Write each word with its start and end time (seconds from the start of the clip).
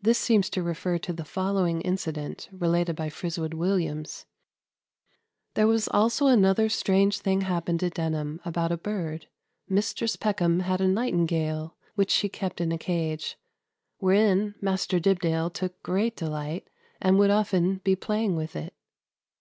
This 0.00 0.18
seems 0.20 0.48
to 0.50 0.62
refer 0.62 0.98
to 0.98 1.12
the 1.12 1.24
following 1.24 1.80
incident 1.80 2.48
related 2.52 2.94
by 2.94 3.08
Friswood 3.08 3.54
Williams: 3.54 4.24
"There 5.54 5.66
was 5.66 5.88
also 5.88 6.28
another 6.28 6.68
strange 6.68 7.18
thing 7.18 7.40
happened 7.40 7.82
at 7.82 7.94
Denham 7.94 8.40
about 8.44 8.70
a 8.70 8.76
bird. 8.76 9.26
Mistris 9.68 10.14
Peckham 10.14 10.60
had 10.60 10.80
a 10.80 10.86
nightingale, 10.86 11.74
which 11.96 12.12
she 12.12 12.28
kept 12.28 12.60
in 12.60 12.70
a 12.70 12.78
cage, 12.78 13.36
wherein 13.98 14.54
Maister 14.60 15.00
Dibdale 15.00 15.50
took 15.50 15.82
great 15.82 16.14
delight, 16.14 16.70
and 17.02 17.18
would 17.18 17.30
often 17.30 17.78
be 17.82 17.96
playing 17.96 18.36
with 18.36 18.54
it. 18.54 18.72